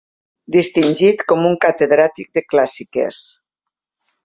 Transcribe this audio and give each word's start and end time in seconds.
Distingit 0.53 1.21
com 1.33 1.45
un 1.51 1.59
catedràtic 1.67 2.33
de 2.39 2.45
clàssiques. 2.55 3.23